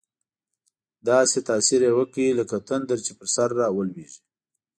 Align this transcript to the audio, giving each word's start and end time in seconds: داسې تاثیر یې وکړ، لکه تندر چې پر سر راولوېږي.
داسې 1.09 1.37
تاثیر 1.49 1.81
یې 1.87 1.91
وکړ، 1.97 2.25
لکه 2.39 2.55
تندر 2.69 2.97
چې 3.05 3.11
پر 3.17 3.27
سر 3.35 3.49
راولوېږي. 3.59 4.19